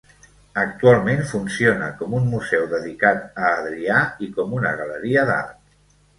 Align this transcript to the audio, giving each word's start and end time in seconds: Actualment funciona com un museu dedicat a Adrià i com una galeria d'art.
Actualment 0.59 1.19
funciona 1.31 1.89
com 1.99 2.15
un 2.21 2.25
museu 2.31 2.65
dedicat 2.73 3.23
a 3.43 3.53
Adrià 3.59 4.01
i 4.27 4.33
com 4.41 4.59
una 4.63 4.75
galeria 4.83 5.29
d'art. 5.33 5.63